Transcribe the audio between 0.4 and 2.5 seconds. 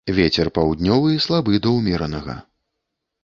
паўднёвы слабы да ўмеранага.